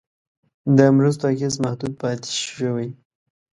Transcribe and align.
د 0.77 0.79
مرستو 0.95 1.23
اغېز 1.33 1.55
محدود 1.63 1.93
پاتې 2.01 2.31
شوی. 2.47 2.89